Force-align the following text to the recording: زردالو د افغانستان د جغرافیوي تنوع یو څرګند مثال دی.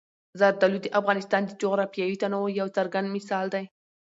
زردالو 0.39 0.77
د 0.83 0.87
افغانستان 0.99 1.41
د 1.45 1.51
جغرافیوي 1.61 2.15
تنوع 2.21 2.49
یو 2.59 2.67
څرګند 2.77 3.07
مثال 3.15 3.45
دی. 3.53 3.65